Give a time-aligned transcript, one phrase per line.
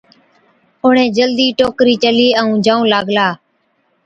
[0.83, 3.27] اُڻهين جلدِي ٽوڪرِي چلِي ائُون جائُون لاگلا۔